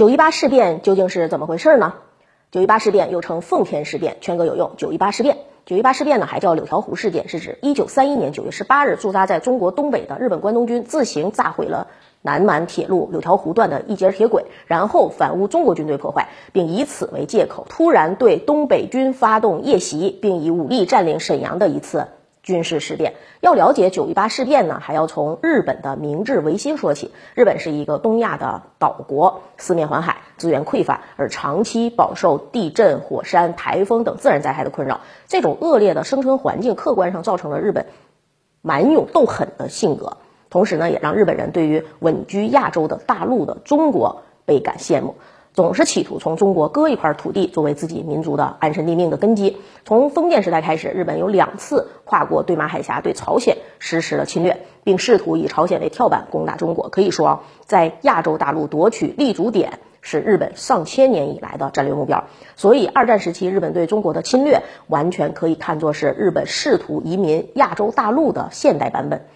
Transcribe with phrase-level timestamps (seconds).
[0.00, 1.92] 九一八事变究竟是怎么回事呢？
[2.50, 4.70] 九一八事变又称奉天事变，圈个有用。
[4.78, 5.36] 九一八事变，
[5.66, 11.88] 九一八事变呢还叫柳条湖事件，是指一九三一年九月十八日驻扎在中国东北的日本关东军自行炸毁了
[12.22, 22.06] 南满铁路柳条湖段的一节铁轨，然后反诬中国军队破坏，并以此为借口，突然对东北军发动夜袭，并以武力占领沈阳的一次。
[22.50, 27.12] 军事事变要了解九一八事变呢，还要从日本的明治维新说起。
[27.34, 35.00] 日本是一个东亚的岛国，四面环海，资源匮乏，而长期饱受地震、火山、台风等自然灾害的困扰。
[35.28, 37.86] 这种恶劣的生存环境，客观上造成了日本
[38.60, 40.16] 蛮勇斗狠的性格，
[40.50, 45.14] 同时呢，也让日本人对于稳居亚洲的大陆的中国倍感羡慕。
[45.52, 49.56] 总是企图从中国割一块土地作为自己民族的安身立命的根基。
[49.84, 56.88] 从封建时代开始，日本有两次跨过对马海峡对朝鲜实施了侵略，并试图以朝鲜为跳板攻打中国。
[56.88, 62.24] 可以说，在亚洲大陆夺取立足点是日本上千年以来的战略目标。
[62.54, 69.26] 所以，二战时期日本对中国的侵略完全可以看作是日本试图移民亚洲大陆的现代版本。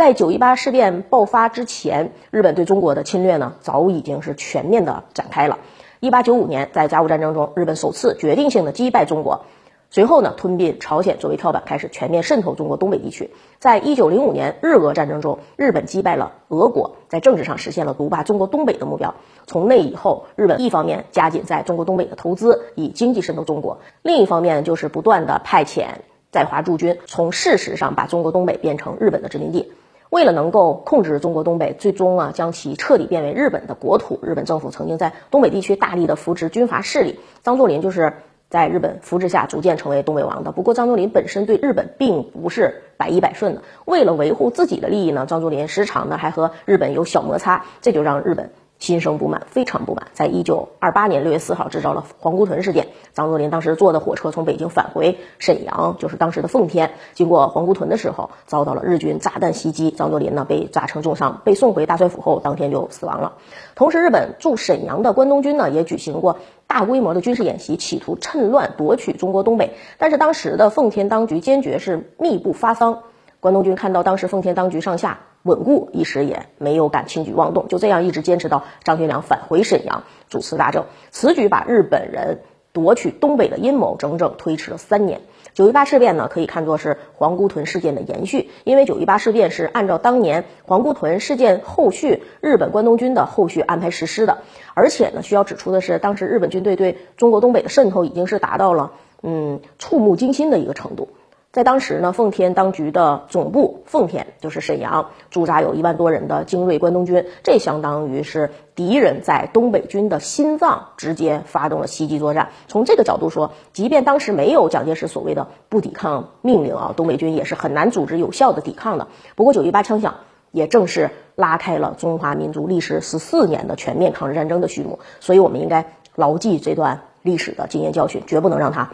[0.00, 5.58] 在九一八事变爆发之前，日本对中国的侵略呢，早已经是全面的展开了。
[6.00, 9.44] 一八九五年，在甲午战争中，日本首次决定性的击败中国，
[9.90, 13.28] 随后呢，吞并朝鲜作为跳板，开始全面渗透中国东北地区。
[13.58, 19.14] 在一九零五年日俄战争中，日本击败了俄国，在政治上实现了独霸中国东北的目标。
[19.46, 25.88] 从那以后，日本一方面加紧在中国东北的投资，以经济渗透中国；另一方面就是不断的派遣
[26.32, 29.70] 在华驻军，从事实上把中国东北变成日本的殖民地。
[30.10, 37.20] 为了能够控制中国东北，最终啊将其彻底变为日本的国土，日本政府曾经在东北地区大力的扶植军阀势力。
[37.42, 38.12] 张作霖就是
[38.48, 40.50] 在日本扶植下逐渐成为东北王的。
[40.50, 48.50] 不过张作霖本身对日本并不是百依百顺的，为了维护自己的利益呢，张作霖时常呢还和日本有小摩擦，这就让日本。
[48.80, 50.08] 心生不满，非常不满。
[50.14, 52.88] 在一九二八年六月四号，制造了皇姑屯事件。
[53.12, 56.92] 张作霖当时坐的火车从北京返回沈阳，就是当时的奉天。
[57.12, 59.90] 经过皇姑屯的时候，遭到了日军炸弹袭击。
[59.90, 63.34] 张作霖呢被炸成重伤，被送回大帅府后，当天就死亡了。
[63.74, 69.74] 同时，日本驻沈阳的关东军呢也举行过大规模的军事演习，企图趁乱夺取中国东北。
[69.98, 73.02] 但是当时的奉天当局坚决是密不发丧。
[73.40, 75.18] 关东军看到当时奉天当局上下。
[75.42, 80.84] 稳固一时也没有敢轻举妄动，就这样一直坚持到张学良返回沈阳主持大政。
[81.10, 82.40] 此举把日本人
[82.72, 85.20] 夺取东北的阴谋整整推迟了三年。
[85.52, 94.38] 九一八事变呢，可以看作是皇姑屯事件的延续，因为九一八事变是按照当年皇姑屯事件后续日本关东军的后续安排实施的。
[94.74, 101.08] 而且呢，需要指出的是，当时日本军队对中国东北的渗透已经是达到了嗯触目惊心的一个程度。
[101.52, 112.50] 在当时呢，奉天当局的总部奉天就是沈阳，驻扎有一万多人的精锐关东军，这相当于是敌人在东北军的心脏直接发动了袭击作战。
[112.68, 119.08] 从这个角度说，即便当时没有蒋介石所谓的不抵抗命令啊，东北军也是很难组织有效的抵抗的。
[119.34, 120.14] 不过九一八枪响，
[120.52, 125.00] 也正是拉开了中华民族历时十四年的全面抗日战争的序幕。
[125.18, 128.90] 所以，我们应该牢记这段历史的经验教训，绝不能让它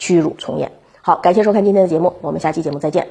[0.00, 0.72] 屈辱重演。
[1.08, 3.08] 好，感谢收看今天的节目，我们下期节目再见。